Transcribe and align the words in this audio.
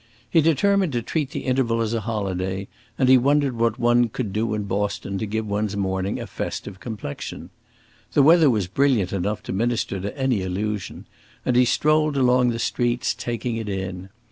He 0.27 0.41
determined 0.41 0.93
to 0.93 1.03
treat 1.03 1.29
the 1.29 1.41
interval 1.41 1.79
as 1.79 1.93
a 1.93 1.99
holiday, 2.01 2.67
and 2.97 3.07
he 3.07 3.19
wondered 3.19 3.55
what 3.55 3.77
one 3.77 4.09
could 4.09 4.33
do 4.33 4.55
in 4.55 4.63
Boston 4.63 5.19
to 5.19 5.27
give 5.27 5.45
one's 5.45 5.77
morning 5.77 6.19
a 6.19 6.25
festive 6.25 6.79
complexion. 6.79 7.51
The 8.13 8.23
weather 8.23 8.49
was 8.49 8.65
brilliant 8.65 9.13
enough 9.13 9.43
to 9.43 9.53
minister 9.53 9.99
to 9.99 10.17
any 10.17 10.41
illusion, 10.41 11.05
and 11.45 11.55
he 11.55 11.65
strolled 11.65 12.17
along 12.17 12.49
the 12.49 12.57
streets, 12.57 13.13
taking 13.13 13.57
it 13.57 13.69
in. 13.69 14.09